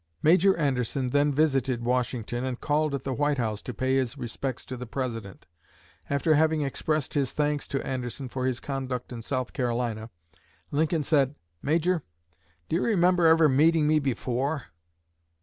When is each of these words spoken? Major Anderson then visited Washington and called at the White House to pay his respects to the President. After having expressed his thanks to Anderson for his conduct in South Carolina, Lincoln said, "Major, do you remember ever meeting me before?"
Major 0.23 0.57
Anderson 0.57 1.11
then 1.11 1.31
visited 1.31 1.83
Washington 1.83 2.43
and 2.43 2.59
called 2.59 2.95
at 2.95 3.03
the 3.03 3.13
White 3.13 3.37
House 3.37 3.61
to 3.61 3.71
pay 3.71 3.97
his 3.97 4.17
respects 4.17 4.65
to 4.65 4.75
the 4.75 4.87
President. 4.87 5.45
After 6.09 6.33
having 6.33 6.63
expressed 6.63 7.13
his 7.13 7.31
thanks 7.33 7.67
to 7.67 7.85
Anderson 7.85 8.27
for 8.27 8.47
his 8.47 8.59
conduct 8.59 9.13
in 9.13 9.21
South 9.21 9.53
Carolina, 9.53 10.09
Lincoln 10.71 11.03
said, 11.03 11.35
"Major, 11.61 12.01
do 12.67 12.75
you 12.77 12.81
remember 12.81 13.27
ever 13.27 13.47
meeting 13.47 13.85
me 13.85 13.99
before?" 13.99 14.69